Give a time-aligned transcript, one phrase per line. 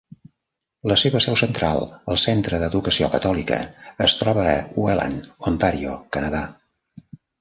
[0.91, 3.59] La seva seu central, el Centre d'Educació Catòlica,
[4.07, 6.41] es troba a Welland, Ontario, Canadà.